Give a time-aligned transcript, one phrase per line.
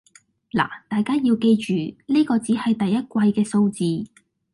[0.53, 1.73] 那大家要記住，
[2.07, 4.09] 呢個只係第一季嘅數字